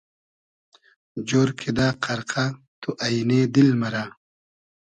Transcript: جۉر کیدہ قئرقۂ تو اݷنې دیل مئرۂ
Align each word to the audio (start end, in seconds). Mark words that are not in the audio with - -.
جۉر 1.27 1.49
کیدہ 1.59 1.87
قئرقۂ 2.03 2.45
تو 2.81 2.89
اݷنې 3.05 3.41
دیل 3.53 3.69
مئرۂ 3.81 4.05